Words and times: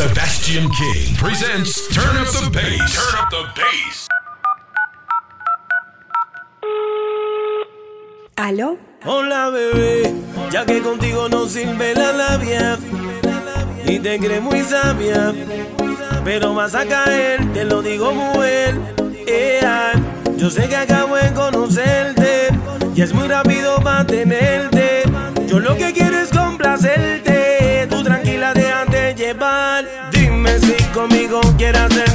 Sebastian 0.00 0.66
King 0.70 1.14
presents 1.16 1.86
Turn 1.88 2.16
Up 2.16 2.28
the 2.32 2.48
Bass. 2.48 2.96
Turn 2.96 3.20
Up 3.20 3.28
the 3.28 3.44
Bass. 3.54 4.08
¿Aló? 8.34 8.78
Hola, 9.04 9.50
bebé. 9.50 10.14
Ya 10.50 10.64
que 10.64 10.80
contigo 10.80 11.28
no 11.28 11.44
sirve 11.46 11.94
la 11.94 12.12
labia. 12.12 12.78
Y 13.84 13.98
te 13.98 14.18
crees 14.18 14.40
muy 14.40 14.62
sabia. 14.62 15.34
Pero 16.24 16.54
vas 16.54 16.74
a 16.74 16.86
caer, 16.86 17.52
te 17.52 17.66
lo 17.66 17.82
digo, 17.82 18.14
mujer. 18.14 18.80
Yeah. 19.26 19.92
Yo 20.38 20.48
sé 20.48 20.66
que 20.66 20.76
acabo 20.76 21.16
de 21.16 21.30
conocerte. 21.34 22.48
Y 22.96 23.02
es 23.02 23.12
muy 23.12 23.28
rápido 23.28 23.78
mantenerte. 23.82 25.02
Yo 25.46 25.60
lo 25.60 25.76
que 25.76 25.92
quiero 25.92 26.18
es 26.18 26.30
complacerte 26.30 27.39
quieras 31.72 31.94
de 31.94 32.09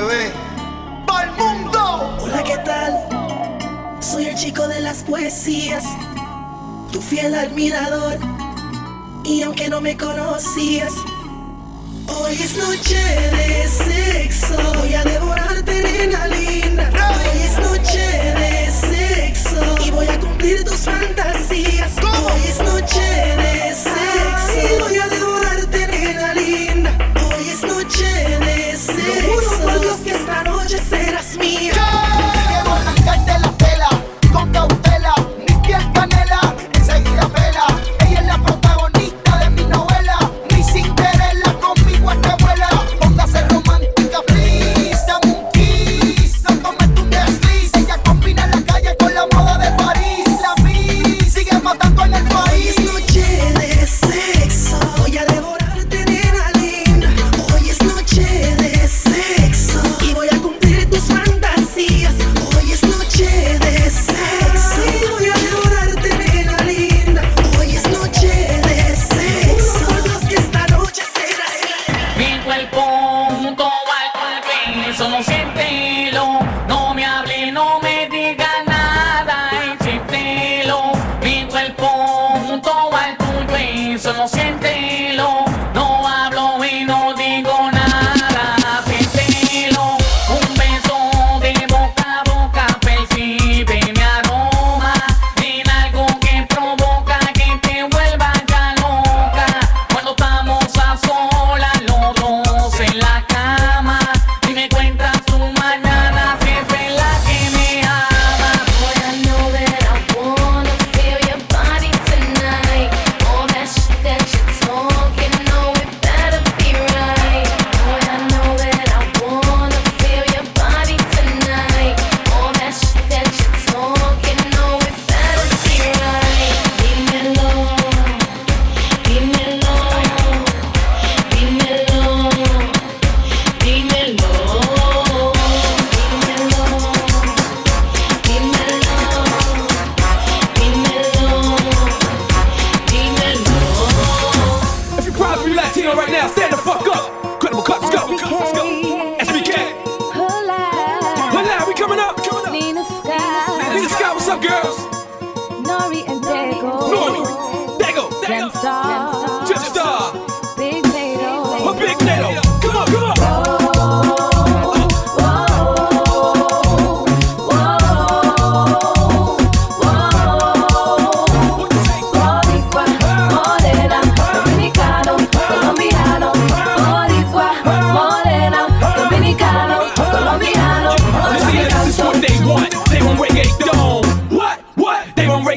bebé. 0.00 0.32
El 1.22 1.30
mundo! 1.32 2.16
Hola, 2.20 2.42
¿qué 2.44 2.58
tal? 2.58 3.98
Soy 4.00 4.26
el 4.26 4.34
chico 4.36 4.68
de 4.68 4.80
las 4.80 5.02
poesías, 5.02 5.84
tu 6.92 7.00
fiel 7.00 7.34
admirador. 7.34 8.18
Y 9.24 9.42
aunque 9.42 9.68
no 9.68 9.80
me 9.80 9.96
conocías, 9.96 10.92
hoy 12.06 12.34
es 12.34 12.56
noche 12.56 12.96
de 12.96 13.68
sexo. 13.68 14.56
Voy 14.78 14.94
a 14.94 15.04
devorarte 15.04 15.72
adrenalina. 15.72 16.90
Hoy 16.92 17.38
es 17.42 17.58
noche 17.58 18.06
de 18.40 18.70
sexo. 18.70 19.84
Y 19.84 19.90
voy 19.90 20.06
a 20.06 20.18
cumplir 20.20 20.64
tus 20.64 20.80
fantasías. 20.80 21.92
Hoy 22.02 22.40
es 22.48 22.58
noche 22.60 23.00
de 23.00 23.74
sexo. 23.74 24.76
Y 24.76 24.80
voy 24.80 24.98
a 24.98 25.17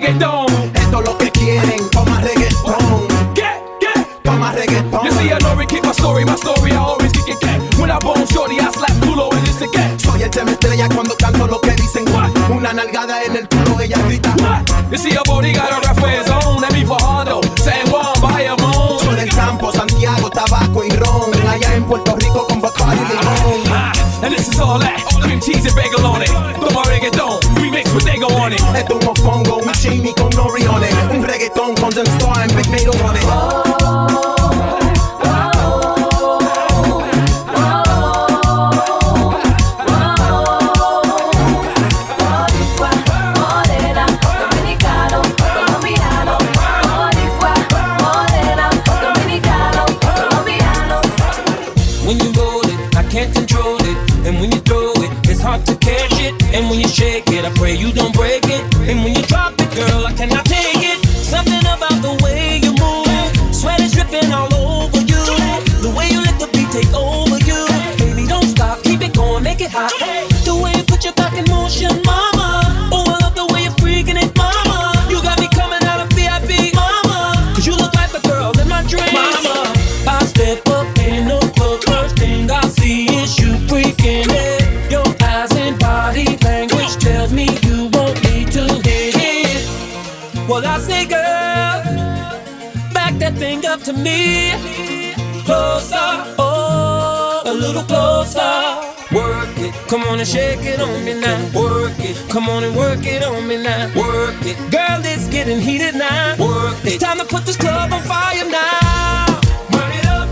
Esto 0.02 1.00
es 1.00 1.06
lo 1.06 1.18
que 1.18 1.30
quieren, 1.32 1.90
toma 1.92 2.20
reggaetón. 2.22 3.08
¿Qué? 3.36 3.46
¿Qué? 3.80 4.08
Toma 4.24 4.52
reggaetón. 4.52 5.06
You 5.06 5.12
see, 5.12 5.32
I 5.32 5.38
know 5.40 5.56
we 5.56 5.66
keep 5.68 5.84
my 5.84 5.92
story, 5.92 6.26
my 6.26 6.36
story, 6.36 6.72
I 6.72 6.78
always 6.78 7.12
kick 7.12 7.28
it, 7.30 7.40
get. 7.40 7.62
When 7.80 7.92
I 7.92 8.00
bone 8.00 8.26
shorty, 8.26 8.60
I 8.60 8.72
slap 8.72 8.92
culo 9.02 9.32
and 9.32 9.46
dice 9.46 9.68
que. 9.72 10.00
Soy 10.00 10.24
el 10.24 10.30
tema 10.32 10.52
estrella 10.52 10.90
cuando 10.94 11.16
canto 11.18 11.46
lo 11.46 11.62
que 11.62 11.72
dicen. 11.72 12.06
Una 12.50 12.74
nalgada 12.74 13.24
en 13.24 13.36
el 13.36 13.48
culo, 13.48 13.80
ella 13.80 13.98
grita. 14.06 14.34
What? 14.40 14.92
You 14.92 14.98
see, 14.98 15.16
a 15.16 15.22
body 15.26 15.54
got 15.54 15.71
wanna 100.22 100.32
shake 100.32 100.66
it 100.66 100.80
on 100.80 101.04
me 101.04 101.20
now. 101.20 101.60
Work 101.60 102.00
it. 102.00 102.16
Come 102.30 102.48
on 102.48 102.64
and 102.64 102.76
work 102.76 103.06
it 103.06 103.24
on 103.24 103.48
me 103.48 103.58
now. 103.58 103.88
Work 103.96 104.36
it. 104.46 104.56
Girl, 104.70 105.02
it's 105.04 105.28
getting 105.28 105.60
heated 105.60 105.96
now. 105.96 106.36
Work 106.38 106.78
it. 106.86 106.94
It's 106.94 107.04
time 107.04 107.18
to 107.18 107.26
put 107.26 107.46
this 107.46 107.58
club 107.58 107.92
on 107.92 108.02
fire 108.04 108.46
now. 108.46 109.42
Burn 109.72 109.92
it 109.92 110.06
up. 110.06 110.30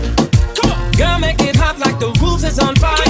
Come 0.54 0.70
on. 0.70 0.92
Girl, 0.92 1.18
make 1.18 1.40
it 1.40 1.56
hot 1.56 1.78
like 1.80 1.98
the 1.98 2.10
roof 2.22 2.44
is 2.44 2.58
on 2.60 2.76
fire. 2.76 3.09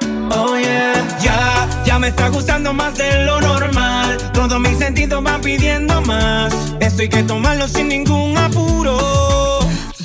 Oh 0.33 0.57
yeah, 0.57 0.93
ya, 1.19 1.67
ya 1.85 1.99
me 1.99 2.07
está 2.09 2.29
gustando 2.29 2.73
más 2.73 2.97
de 2.97 3.25
lo 3.25 3.41
normal. 3.41 4.17
Todos 4.33 4.59
mis 4.59 4.77
sentidos 4.77 5.23
van 5.23 5.41
pidiendo 5.41 6.01
más. 6.01 6.53
Esto 6.79 7.01
hay 7.01 7.09
que 7.09 7.23
tomarlo 7.23 7.67
sin 7.67 7.89
ningún 7.89 8.37
apuro. 8.37 9.59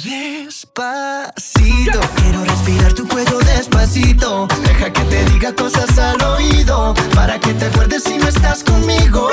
Despacito, 0.05 2.01
quiero 2.17 2.45
respirar 2.45 2.93
tu 2.93 3.07
cuello 3.09 3.39
despacito. 3.39 4.49
Deja 4.63 4.93
que 4.93 5.03
te 5.03 5.25
diga 5.27 5.55
cosas 5.55 5.99
al 5.99 6.21
oído 6.23 6.95
para 7.15 7.39
que 7.39 7.55
te 7.55 7.67
acuerdes 7.67 8.03
si 8.05 8.19
no 8.19 8.29
estás 8.29 8.63
conmigo. 8.65 9.29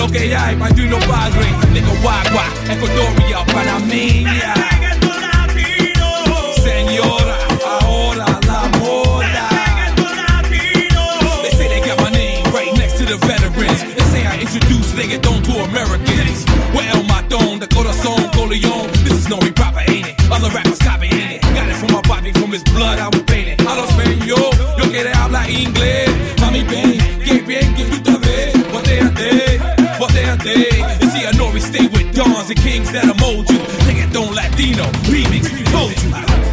lo 0.00 0.10
que 0.10 0.34
hay, 0.34 0.56
pa' 0.56 0.70
you 0.70 0.86
no 0.86 0.98
padre, 1.00 1.46
nigga 1.72 1.92
guagua, 2.00 2.44
Ecuadoria, 2.72 3.44
Panameña. 3.52 4.54
Señora, 6.64 7.36
ahora 7.66 8.26
la 8.48 8.62
moda. 8.78 9.48
They 11.42 11.50
say 11.50 11.68
they 11.68 11.80
got 11.86 11.98
my 12.00 12.10
name 12.10 12.44
right 12.54 12.72
next 12.78 12.96
to 12.98 13.04
the 13.04 13.18
veterans. 13.26 13.80
They 13.96 14.06
say 14.12 14.26
I 14.26 14.40
introduce 14.40 14.90
to 14.92 15.52
Americans. 15.68 16.46
Well, 16.74 17.02
my 17.04 17.22
don, 17.28 17.58
the 17.58 17.66
corazón, 17.66 18.30
Coleon. 18.32 18.88
This 19.04 19.14
is 19.20 19.28
no 19.28 19.36
hip 19.36 19.60
ain't 19.88 20.06
it? 20.08 20.14
Other 20.30 20.50
rappers 20.50 20.78
copy, 20.78 21.08
ain't 21.08 21.32
it? 21.32 21.42
Got 21.54 21.68
it 21.68 21.76
from 21.76 21.92
my 21.92 22.02
body, 22.02 22.32
from 22.32 22.52
his 22.52 22.64
blood, 22.64 22.98
I 22.98 23.29
kings 32.54 32.90
that'll 32.92 33.14
mold 33.16 33.48
you. 33.50 33.58
Nigga, 33.86 34.12
don't 34.12 34.34
Latino 34.34 34.84
remix. 35.08 35.48
Told 35.70 35.90
you. 36.02 36.49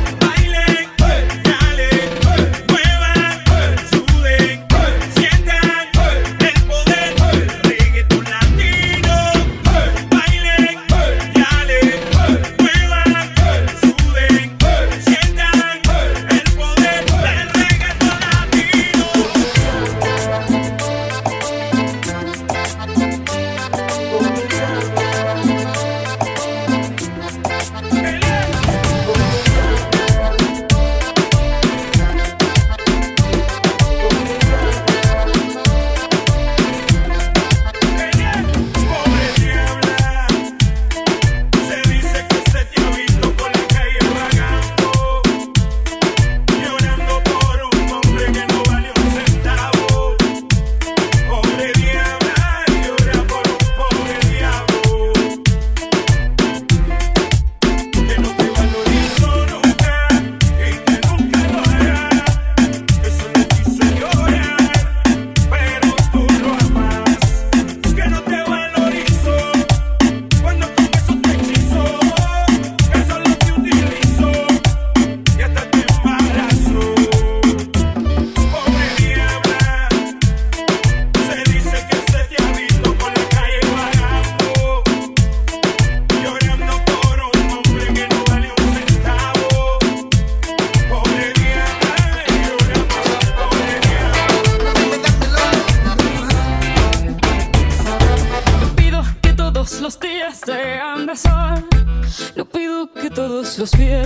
was 103.60 103.78
wir 103.78 103.97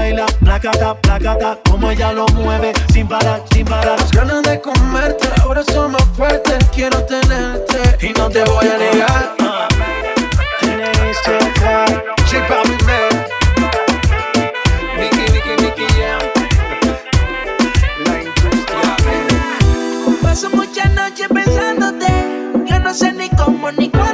baila, 0.00 0.26
placata, 0.40 0.94
placata, 0.94 1.58
como 1.68 1.90
ella 1.90 2.12
lo 2.12 2.26
mueve, 2.28 2.72
sin 2.92 3.06
parar, 3.06 3.42
sin 3.52 3.66
parar. 3.66 3.98
Las 4.00 4.10
ganas 4.10 4.42
de 4.42 4.60
comerte, 4.60 5.28
ahora 5.42 5.62
son 5.62 5.92
más 5.92 6.04
fuertes, 6.16 6.58
quiero 6.74 7.04
tenerte 7.04 8.06
y 8.06 8.12
no 8.18 8.30
te 8.30 8.42
voy 8.44 8.66
a 8.66 8.78
negar. 8.78 9.34
Eh. 11.32 11.46
Paso 20.22 20.48
muchas 20.50 20.90
noches 20.92 21.28
pensándote, 21.28 22.10
yo 22.64 22.78
no 22.78 22.94
sé 22.94 23.12
ni 23.12 23.28
cómo 23.30 23.70
ni 23.72 23.90
cuándo. 23.90 24.09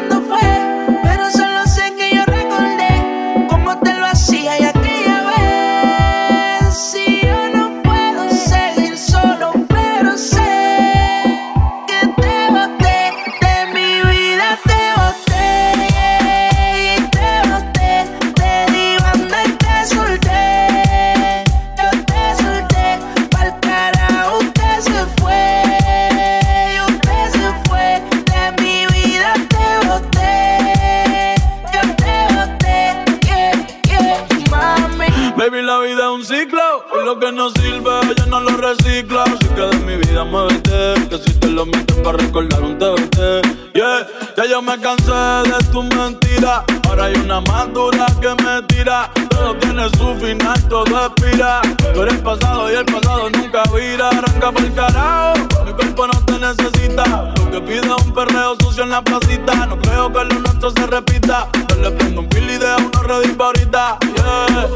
yo 44.56 44.62
me 44.62 44.80
cansé 44.80 45.12
de 45.12 45.58
tus 45.70 45.84
mentira, 45.94 46.64
Ahora 46.88 47.04
hay 47.04 47.14
una 47.16 47.42
más 47.42 47.70
dura 47.74 48.06
que 48.22 48.42
me 48.42 48.62
tira. 48.62 49.10
Todo 49.28 49.54
tiene 49.56 49.86
su 49.98 50.14
final, 50.14 50.58
todo 50.70 51.06
expira. 51.06 51.60
Tú 51.92 52.00
eres 52.00 52.18
pasado 52.22 52.72
y 52.72 52.76
el 52.76 52.86
pasado 52.86 53.28
nunca 53.28 53.64
vira. 53.74 54.08
Arranca 54.08 54.52
por 54.52 54.64
el 54.64 54.72
carajo, 54.72 55.64
mi 55.66 55.72
cuerpo 55.72 56.06
no 56.06 56.18
te 56.24 56.38
necesita. 56.38 57.34
Lo 57.36 57.50
que 57.50 57.60
pide 57.60 57.80
es 57.80 58.06
un 58.06 58.14
perreo 58.14 58.56
sucio 58.62 58.84
en 58.84 58.90
la 58.90 59.02
placita. 59.02 59.66
No 59.66 59.78
creo 59.78 60.10
que 60.10 60.24
lo 60.24 60.40
nuestro 60.40 60.70
se 60.70 60.86
repita. 60.86 61.48
Yo 61.68 61.76
le 61.76 61.90
prendo 61.90 62.22
un 62.22 62.30
fil 62.30 62.48
y 62.48 62.56
dejo 62.56 62.78
una 62.78 63.02
redimpa 63.02 63.44
ahorita. 63.44 63.98
Yeah. 64.00 64.68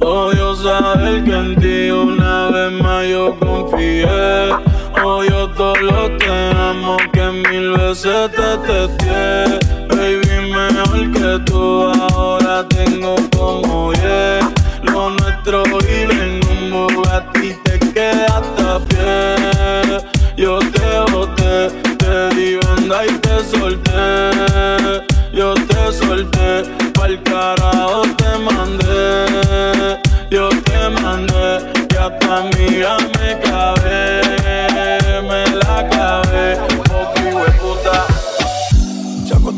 Odio 0.00 0.50
oh, 0.50 0.54
saber 0.54 1.24
que 1.24 1.32
en 1.32 1.56
ti 1.56 1.90
una 1.90 2.50
vez 2.50 2.72
más 2.80 3.04
yo 3.08 3.36
confié 3.40 4.75
odio 5.04 5.48
todo 5.50 5.74
lo 5.76 6.16
que 6.18 6.30
amo, 6.56 6.96
que 7.12 7.26
mil 7.48 7.72
veces 7.72 8.30
te 8.32 8.56
testé. 8.66 9.58
Baby, 9.88 10.52
mejor 10.52 11.12
que 11.12 11.44
tú, 11.44 11.92
ahora 12.10 12.66
tengo 12.68 13.16
como 13.36 13.92
yeah. 13.94 14.50
Lo 14.82 15.10
nuestro 15.10 15.62
y 15.88 16.12
en 16.12 16.40
un 16.48 16.94
Bugatti 16.94 17.54
te 17.64 17.78
quedaste 17.78 18.62
a 18.62 18.78
pie. 18.88 20.06
Yo 20.36 20.58
te 20.58 21.12
boté, 21.12 21.70
te 21.98 22.34
di 22.34 22.58
y 22.58 23.18
te 23.18 23.44
solté. 23.44 25.02
Yo 25.32 25.54
te 25.54 25.92
solté, 25.92 26.62
pa'l 26.94 27.22
carajo 27.22 28.02
te 28.16 28.38
mandé. 28.38 29.98
Yo 30.30 30.48
te 30.48 30.88
mandé, 31.00 31.60
ya 31.92 32.06
hasta 32.06 32.38
amiga 32.38 32.95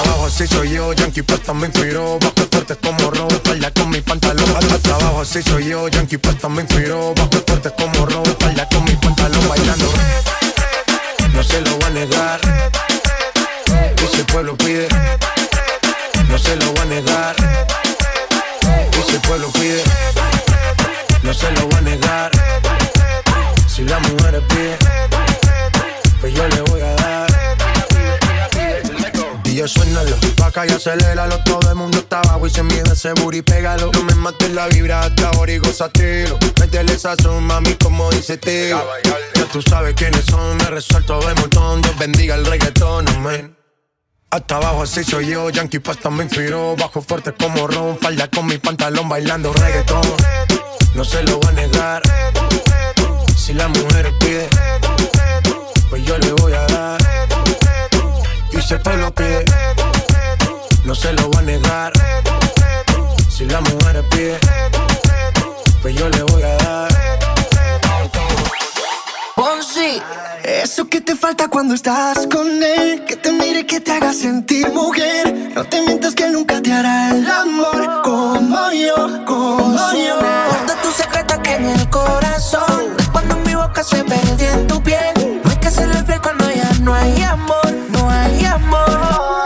abajo 0.00 0.26
así 0.26 0.46
soy 0.46 0.70
yo, 0.70 0.92
Yankee 0.92 1.22
pues 1.22 1.42
también 1.42 1.72
inspiró 1.74 2.18
Bajo 2.18 2.48
fuerte 2.50 2.76
como 2.76 3.10
Ron, 3.10 3.30
espalda 3.30 3.70
con 3.72 3.90
mi 3.90 4.00
pantalón. 4.00 4.44
Hasta 4.56 4.94
abajo 4.94 5.20
así 5.22 5.42
soy 5.42 5.66
yo, 5.66 5.88
Yankee 5.88 6.18
pues 6.18 6.38
también 6.38 6.66
inspiró 6.68 7.14
Bajo 7.14 7.42
fuerte 7.46 7.70
como 7.76 8.06
Ron, 8.06 8.26
espalda 8.26 8.68
con 8.68 8.84
mi 8.84 8.92
pantalón 8.92 9.48
Bailando, 9.48 9.86
no 11.34 11.42
se 11.42 11.60
lo 11.62 11.76
voy 11.76 11.84
a 11.84 11.90
negar. 11.90 12.40
El 14.20 14.26
pueblo 14.26 14.54
pide 14.58 14.86
No 16.28 16.38
se 16.38 16.54
lo 16.56 16.66
voy 16.72 16.80
a 16.80 16.84
negar. 16.84 17.36
El 19.08 19.20
pueblo 19.22 19.50
pide 19.52 19.82
No 21.22 21.32
se 21.32 21.50
lo 21.52 21.66
voy 21.68 21.78
a 21.78 21.80
negar. 21.80 22.30
Si 23.66 23.82
las 23.84 24.00
mujeres 24.02 24.42
piden 24.50 24.78
Pues 26.20 26.34
yo 26.34 26.46
le 26.48 26.60
voy 26.60 26.82
a 26.82 26.94
dar 26.96 27.29
y 29.60 29.62
yo 29.62 29.68
suénalo, 29.68 30.16
acá 30.42 30.66
y 30.66 30.70
aceléralo 30.70 31.38
Todo 31.44 31.68
el 31.68 31.76
mundo 31.76 31.98
está 31.98 32.20
abajo 32.20 32.46
y 32.46 32.50
se 32.50 32.62
mide 32.62 32.92
ese 32.92 33.12
booty, 33.12 33.42
pégalo. 33.42 33.90
No 33.92 34.02
me 34.02 34.14
mates 34.14 34.50
la 34.52 34.66
vibra 34.68 35.02
hasta 35.02 35.28
ahora 35.28 35.52
y 35.52 35.58
gózatelo 35.58 36.38
Métele 36.58 36.98
sazón, 36.98 37.44
mami, 37.44 37.74
como 37.74 38.10
dice 38.10 38.38
Teo. 38.38 38.82
Ya 39.34 39.44
tú 39.46 39.60
sabes 39.62 39.94
quiénes 39.94 40.24
son, 40.24 40.56
me 40.56 40.64
resuelto 40.64 41.20
de 41.20 41.34
montón. 41.34 41.82
Dios 41.82 41.98
bendiga 41.98 42.34
el 42.36 42.46
reggaetón, 42.46 43.08
amén. 43.08 43.56
Hasta 44.30 44.56
abajo 44.56 44.82
así 44.82 45.04
soy 45.04 45.26
yo, 45.26 45.50
Yankee 45.50 45.80
Pasta 45.80 46.08
me 46.10 46.24
inspiró. 46.24 46.76
Bajo 46.76 47.02
fuerte 47.02 47.34
como 47.34 47.66
Ron, 47.66 47.98
falda 47.98 48.28
con 48.28 48.46
mi 48.46 48.58
pantalón 48.58 49.08
bailando 49.08 49.52
reggaetón. 49.52 50.02
No 50.94 51.04
se 51.04 51.22
lo 51.24 51.38
voy 51.38 51.48
a 51.48 51.52
negar. 51.52 52.02
Si 53.36 53.54
la 53.54 53.68
mujer 53.68 54.12
pide 54.20 54.48
Pues 55.88 56.04
yo 56.04 56.16
le 56.18 56.32
voy 56.32 56.52
a 56.52 56.66
dar 56.66 57.09
y 58.60 58.62
si 58.62 58.74
el 58.74 58.80
pueblo 58.80 59.14
pide, 59.14 59.44
no 60.84 60.94
se 60.94 61.12
lo 61.14 61.28
voy 61.28 61.38
a 61.38 61.42
negar. 61.42 61.92
Si 63.28 63.44
la 63.46 63.60
mujer 63.60 64.04
pide, 64.10 64.38
pues 65.82 65.94
yo 65.94 66.08
le 66.08 66.22
voy 66.22 66.42
a 66.42 66.56
dar. 66.56 66.88
Ponzi, 69.34 70.02
eso 70.44 70.86
que 70.88 71.00
te 71.00 71.16
falta 71.16 71.48
cuando 71.48 71.74
estás 71.74 72.26
con 72.30 72.62
él, 72.62 73.04
que 73.06 73.16
te 73.16 73.32
mire, 73.32 73.64
que 73.66 73.80
te 73.80 73.92
haga 73.92 74.12
sentir 74.12 74.70
mujer. 74.72 75.52
No 75.54 75.64
te 75.64 75.80
mientas 75.82 76.14
que 76.14 76.28
nunca 76.28 76.60
te 76.60 76.72
hará 76.72 77.10
el 77.10 77.26
amor 77.30 78.02
como 78.02 78.72
yo, 78.72 79.24
como 79.24 79.92
yo. 79.92 80.16
Guarda 80.16 80.74
tu 80.82 80.90
secreto 80.92 81.34
aquí 81.34 81.50
en 81.50 81.64
el 81.64 81.88
corazón. 81.88 82.94
Cuando 83.12 83.36
mi 83.36 83.54
boca 83.54 83.82
se 83.82 84.04
perdió 84.04 84.50
en 84.50 84.66
tu 84.66 84.82
piel. 84.82 85.40
No 85.42 85.50
hay 85.50 85.56
que 85.56 85.70
serle 85.70 86.04
fiel 86.04 86.20
cuando 86.20 86.50
ya 86.50 86.70
no 86.80 86.92
hay 86.94 87.22
amor. 87.22 87.69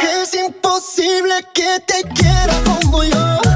Es 0.04 0.34
imposible 0.34 1.34
que 1.54 1.80
te 1.80 2.02
quiera 2.14 2.54
como 2.64 3.04
yo. 3.04 3.53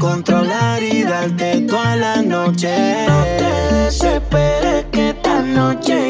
Controlar 0.00 0.82
y 0.82 1.02
darte 1.04 1.60
toda 1.60 1.94
la 1.94 2.22
noche. 2.22 3.04
No 3.06 3.22
te 3.22 3.74
desesperes 3.74 4.86
que 4.90 5.10
esta 5.10 5.42
noche 5.42 6.09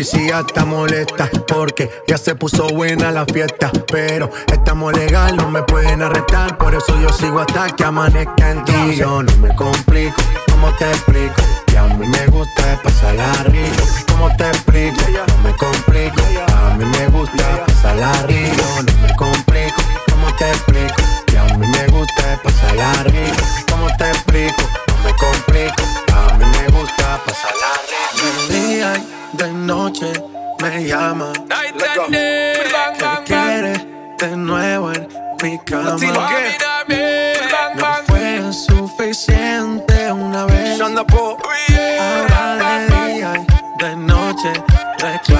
policía 0.00 0.40
está 0.40 0.64
molesta 0.64 1.28
porque 1.46 1.90
ya 2.08 2.16
se 2.16 2.34
puso 2.34 2.66
buena 2.68 3.10
la 3.10 3.26
fiesta. 3.26 3.70
Pero 3.92 4.30
estamos 4.50 4.94
legal, 4.94 5.36
no 5.36 5.50
me 5.50 5.62
pueden 5.62 6.00
arrestar. 6.00 6.56
Por 6.56 6.74
eso 6.74 6.98
yo 7.02 7.10
sigo 7.10 7.40
hasta 7.40 7.68
que 7.68 7.84
amanezca 7.84 8.50
en 8.50 8.64
ti. 8.64 8.96
Yo 8.96 9.22
no 9.22 9.36
me 9.36 9.54
complico, 9.54 10.16
¿cómo 10.50 10.74
te 10.78 10.88
explico? 10.88 11.34
Que 11.66 11.76
a 11.76 11.84
mí 11.84 12.06
me 12.06 12.26
gusta 12.28 12.80
pasarla 12.82 13.30
rico. 13.44 13.84
¿Cómo 14.08 14.34
te 14.38 14.48
explico? 14.48 15.02
No 15.26 15.38
me 15.42 15.56
complico. 15.56 16.22
A 16.56 16.74
mí 16.78 16.84
me 16.86 17.06
gusta 17.08 17.66
pasarla 17.66 18.12
rico. 18.26 18.62
No 18.86 19.06
me 19.06 19.16
complico, 19.16 19.82
¿cómo 20.10 20.34
te 20.36 20.48
explico? 20.48 21.02
Que 21.26 21.38
a 21.38 21.44
mí 21.58 21.66
me 21.66 21.86
gusta 21.88 22.40
pasarla 22.42 23.02
rico. 23.02 23.44
¿Cómo 23.70 23.86
te 23.98 24.08
explico? 24.08 24.62
No 24.88 25.04
me 25.04 25.14
complico. 25.18 25.82
A 26.14 26.38
mí 26.38 26.44
me 26.46 26.68
gusta 26.78 27.20
pasarla 27.26 27.79
de 28.74 29.52
noche 29.52 30.12
me 30.62 30.84
llama. 30.84 31.32
¿Qué 32.98 33.04
quieres 33.24 33.86
de 34.18 34.36
nuevo 34.36 34.92
en 34.92 35.08
mi 35.42 35.58
cama? 35.64 35.96
No 37.74 37.84
fue 38.06 38.52
suficiente 38.52 40.12
una 40.12 40.44
vez. 40.46 40.78
Ahora 42.00 42.56
de 42.56 43.14
día 43.14 43.32
y 43.36 43.84
de 43.84 43.96
noche 43.96 44.52
reclamo. 44.98 45.39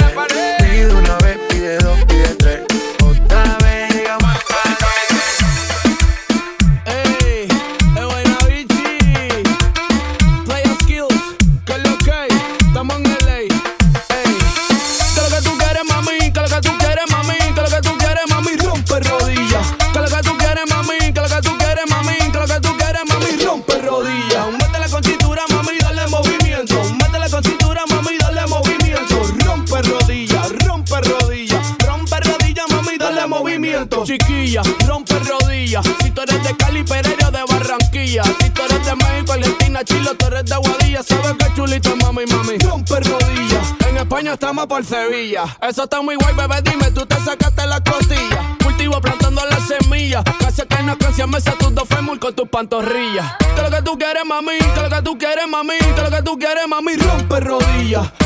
Eso 45.61 45.83
está 45.83 46.01
muy 46.01 46.15
guay, 46.15 46.33
bebé, 46.33 46.61
dime, 46.61 46.91
tú 46.91 47.05
te 47.05 47.15
sacaste 47.15 47.67
la 47.67 47.83
costilla. 47.83 48.55
Cultivo 48.63 49.01
plantando 49.01 49.41
las 49.45 49.67
semillas. 49.67 50.23
Casi 50.39 50.61
que 50.61 50.81
no 50.83 50.97
canción 50.97 51.29
me 51.29 51.41
sé 51.41 51.51
tus 51.59 51.75
dos 51.75 51.89
fémur 51.89 52.17
con 52.19 52.33
tus 52.33 52.47
pantorrillas. 52.47 53.35
Que 53.53 53.61
lo 53.63 53.69
que 53.69 53.81
tú 53.81 53.97
quieres, 53.97 54.23
mami, 54.25 54.57
que 54.59 54.81
lo 54.81 54.89
que 54.89 55.01
tú 55.01 55.17
quieres, 55.17 55.45
mami, 55.45 55.77
que 55.77 56.01
lo 56.01 56.09
que 56.09 56.21
tú 56.23 56.39
quieres, 56.39 56.67
mami, 56.69 56.95
rompe 56.95 57.41
rodillas. 57.41 58.20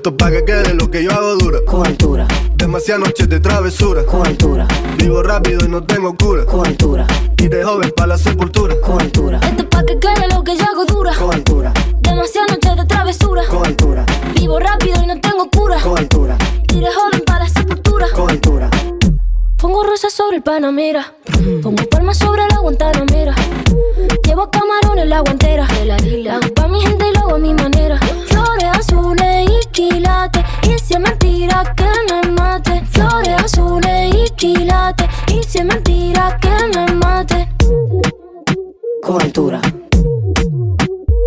Esto 0.00 0.08
es 0.08 0.16
pa' 0.16 0.30
que 0.30 0.42
quede 0.46 0.72
lo 0.72 0.90
que 0.90 1.04
yo 1.04 1.12
hago 1.12 1.36
dura. 1.36 1.58
Con 1.66 1.86
altura. 1.86 2.26
Demasiadas 2.56 3.04
noches 3.04 3.28
de 3.28 3.38
travesura. 3.38 4.02
Con 4.06 4.26
altura. 4.26 4.66
Vivo 4.96 5.22
rápido 5.22 5.66
y 5.66 5.68
no 5.68 5.82
tengo 5.82 6.16
cura. 6.16 6.46
Con 6.46 6.66
altura. 6.66 7.06
Y 7.36 7.48
de 7.48 7.62
joven 7.62 7.92
pa' 7.94 8.06
la 8.06 8.16
sepultura. 8.16 8.80
Con 8.80 8.98
altura. 8.98 9.40
Esto 9.42 9.62
es 9.62 9.68
pa' 9.68 9.84
que 9.84 9.98
quede 9.98 10.26
lo 10.34 10.42
que 10.42 10.56
yo 10.56 10.64
hago 10.64 10.86
dura. 10.86 11.12
Con 11.18 11.34
altura. 11.34 11.74
Demasiadas 12.00 12.52
noches 12.52 12.76
de 12.78 12.84
travesura. 12.86 13.42
Con 13.46 13.66
altura. 13.66 14.06
Vivo 14.36 14.58
rápido 14.58 15.02
y 15.02 15.06
no 15.06 15.20
tengo 15.20 15.50
cura. 15.50 15.78
Con 15.82 15.98
altura. 15.98 16.38
Y 16.72 16.80
de 16.80 16.90
joven 16.94 17.22
para 17.26 17.40
la 17.40 17.50
sepultura. 17.50 18.06
Con 18.14 18.30
altura. 18.30 18.70
Pongo 19.58 19.84
rosas 19.84 20.14
sobre 20.14 20.38
el 20.38 20.42
Panamera. 20.42 21.12
Pongo 21.62 21.89
Y 35.80 35.92
si 35.92 36.12
es 36.12 36.18
mentira 36.18 36.38
que 36.40 36.78
me 36.78 36.94
mate. 36.94 37.48
Con 39.02 39.22
altura. 39.22 39.60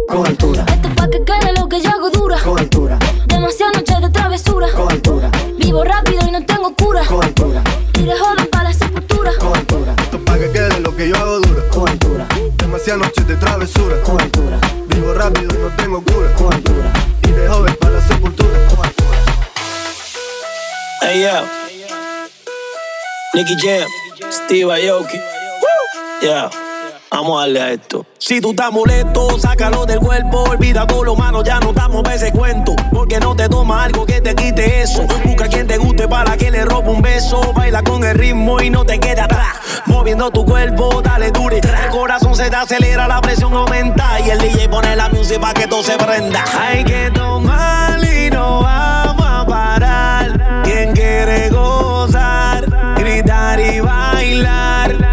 Con 0.07 0.27
altura. 0.27 0.65
Esto 0.67 0.87
es 0.87 0.95
pa' 0.95 1.09
que 1.09 1.23
quede 1.23 1.53
lo 1.59 1.67
que 1.69 1.81
yo 1.81 1.89
hago 1.89 2.09
dura. 2.09 2.37
Con 2.43 2.59
altura. 2.59 2.99
Demasiadas 3.27 3.75
noches 3.77 4.01
de 4.01 4.09
travesura. 4.09 4.67
Con 4.71 4.91
altura. 4.91 5.31
Vivo 5.57 5.83
rápido 5.83 6.19
y 6.27 6.31
no 6.31 6.45
tengo 6.45 6.75
cura. 6.75 7.05
Con 7.05 7.23
altura. 7.23 7.63
Y 7.97 8.03
de 8.03 8.17
joven 8.17 8.47
para 8.51 8.63
la 8.65 8.73
sepultura. 8.73 9.31
Con 9.39 9.55
altura. 9.55 9.95
Esto 9.97 10.17
es 10.17 10.23
pa' 10.23 10.37
que 10.37 10.51
quede 10.51 10.79
lo 10.81 10.95
que 10.95 11.09
yo 11.09 11.15
hago 11.15 11.39
dura. 11.39 11.69
Con 11.69 11.89
altura. 11.89 12.27
Demasiadas 12.57 13.01
noches 13.01 13.27
de 13.27 13.35
travesura. 13.35 14.01
Con 14.01 14.21
altura. 14.21 14.59
Vivo 14.87 15.13
rápido 15.13 15.53
y 15.53 15.57
no 15.57 15.69
tengo 15.77 16.03
cura. 16.03 16.33
Con 16.35 16.53
altura. 16.53 16.93
Y 17.23 17.31
de 17.31 17.47
joven 17.47 17.75
para 17.79 17.93
la 17.93 18.01
sepultura. 18.01 18.67
Con 18.69 18.85
altura. 18.85 19.17
Hey, 21.01 21.19
yeah. 21.21 21.63
Nicky 23.35 23.55
Jam, 23.55 23.89
Steve 24.53 24.71
Aoki. 24.71 25.19
Yeah. 26.21 26.47
Vamos 27.09 27.37
a 27.37 27.41
darle 27.41 27.59
a 27.59 27.71
esto. 27.71 28.05
Si 28.19 28.39
tú 28.39 28.51
estás 28.51 28.71
molesto, 28.71 29.39
sácalo 29.39 29.83
del 29.87 29.99
cuerpo. 29.99 30.43
Olvida 30.43 30.85
todo 30.85 31.03
lo 31.03 31.15
malo, 31.15 31.43
ya 31.43 31.59
no 31.59 31.69
estamos 31.69 32.03
pa' 32.03 32.13
ese 32.13 32.31
cuento. 32.31 32.75
Porque 32.91 33.19
no 33.19 33.35
te 33.35 33.49
toma 33.49 33.85
algo 33.85 34.05
que 34.05 34.21
te 34.21 34.35
quite 34.35 34.81
eso. 34.83 35.07
Busca 35.25 35.47
quien 35.47 35.65
te 35.65 35.77
guste 35.79 36.07
para 36.07 36.37
que 36.37 36.51
le 36.51 36.65
robe 36.65 36.91
un 36.91 37.01
beso. 37.01 37.41
Baila 37.53 37.81
con 37.81 38.03
el 38.03 38.15
ritmo 38.15 38.61
y 38.61 38.69
no 38.69 38.85
te 38.85 38.99
quede 38.99 39.21
atrás. 39.21 39.55
Moviendo 39.87 40.29
tu 40.29 40.45
cuerpo, 40.45 41.01
dale 41.01 41.31
dure. 41.31 41.57
El 41.57 41.89
corazón 41.89 42.35
se 42.35 42.51
te 42.51 42.55
acelera, 42.55 43.07
la 43.07 43.21
presión 43.21 43.55
aumenta. 43.55 44.19
Y 44.19 44.29
el 44.29 44.37
DJ 44.37 44.69
pone 44.69 44.95
la 44.95 45.09
música 45.09 45.41
para 45.41 45.53
que 45.55 45.65
todo 45.65 45.81
se 45.81 45.97
prenda. 45.97 46.45
Hay 46.59 46.83
que 46.83 47.09
tomar 47.09 47.99
y 48.03 48.29
no 48.29 48.61
vamos 48.61 49.25
a 49.27 49.45
parar. 49.47 50.61
Quien 50.63 50.93
quiere 50.93 51.49
gozar, 51.49 52.65
gritar 53.23 53.59
y 53.59 53.79
bailar. 53.79 55.12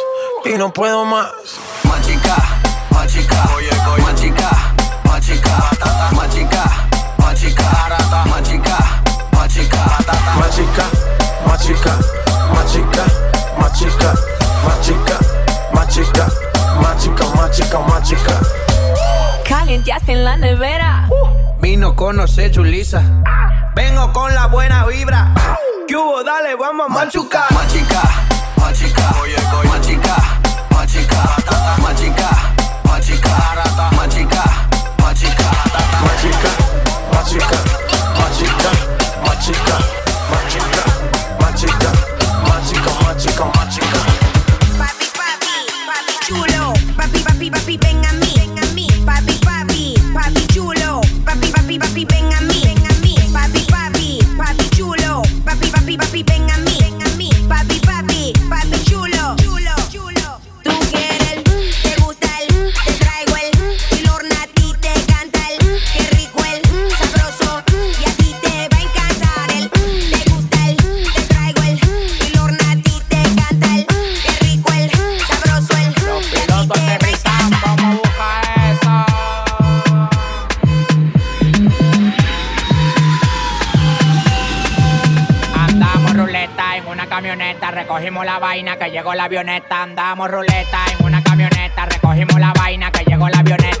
Y 0.43 0.57
no 0.57 0.73
puedo 0.73 1.05
más. 1.05 1.31
Más 1.83 2.05
chica, 2.05 2.35
más 2.89 3.07
chica. 3.07 3.35
Más 3.45 3.61
chica, 3.61 3.97
más 3.97 4.15
chica. 4.15 4.49
Más 5.03 5.21
chica, 5.25 5.69
más 6.15 6.29
chica. 6.33 6.63
Más 7.19 7.39
chica, 7.39 7.69
más 8.27 8.43
chica. 8.43 8.77
Más 9.33 9.49
chica, 10.55 10.87
más 11.45 11.61
chica, 11.63 11.97
más 12.53 12.71
chica, 12.71 13.03
más 13.57 13.73
chica, 13.73 14.13
más 14.63 14.81
chica, 14.81 15.19
más 15.73 15.87
chica, 15.87 16.27
más 16.81 16.97
chica, 16.97 17.25
más 17.35 17.51
chica, 17.51 17.79
más 17.79 18.03
chica. 18.03 18.39
Calienteaste 19.47 20.13
en 20.13 20.23
la 20.23 20.37
nevera. 20.37 21.07
Vino 21.59 21.95
conoce 21.95 22.51
Julisa. 22.53 23.03
Vengo 23.75 24.11
con 24.13 24.33
la 24.33 24.47
buena 24.47 24.85
vibra. 24.85 25.33
¿Qué 25.87 25.95
hubo? 25.95 26.23
Dale, 26.23 26.55
vamos 26.55 26.87
a 26.89 26.89
machucar. 26.89 27.51
Más 27.53 27.67
chica, 28.73 29.11
más 29.65 29.81
chica. 29.81 30.15
Más 30.69 30.87
chica, 30.87 31.37
más 31.81 31.95
chica. 31.95 32.29
Más 37.11 37.29
chica, 37.29 37.80
vaina 88.41 88.75
que 88.75 88.89
llegó 88.89 89.13
la 89.13 89.25
avioneta. 89.25 89.83
Andamos 89.83 90.29
ruleta 90.29 90.79
en 90.91 91.05
una 91.05 91.23
camioneta, 91.23 91.85
recogimos 91.85 92.39
la 92.39 92.51
vaina 92.53 92.91
que 92.91 93.05
llegó 93.05 93.29
la 93.29 93.39
avioneta. 93.39 93.80